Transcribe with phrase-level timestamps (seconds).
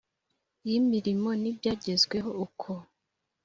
[0.67, 2.71] y imirimo n ibyagezweho uko